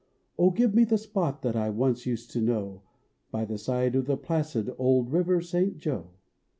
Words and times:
Oh, 0.39 0.49
give 0.49 0.73
me 0.73 0.83
the 0.83 0.97
spot 0.97 1.43
that 1.43 1.55
I 1.55 1.69
once 1.69 2.07
used 2.07 2.31
to 2.31 2.41
know 2.41 2.81
Uv 3.35 3.47
the 3.47 3.59
side 3.59 3.93
of 3.93 4.07
the 4.07 4.17
placid 4.17 4.73
old 4.79 5.11
River 5.13 5.41
St. 5.41 5.77
Joe 5.77 6.09